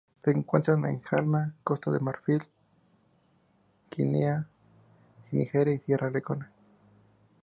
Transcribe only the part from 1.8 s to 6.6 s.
de Marfil, Guinea, Nigeria y Sierra Leona.